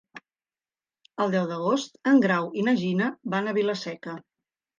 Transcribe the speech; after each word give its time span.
El 1.25 1.33
deu 1.35 1.45
d'agost 1.51 1.99
en 2.13 2.23
Grau 2.25 2.49
i 2.61 2.65
na 2.69 2.75
Gina 2.81 3.11
van 3.37 3.53
a 3.53 3.55
Vila-seca. 3.61 4.19